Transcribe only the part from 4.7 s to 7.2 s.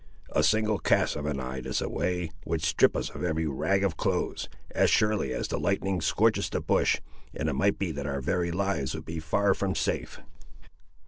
as surely as the lightning scorches the bush,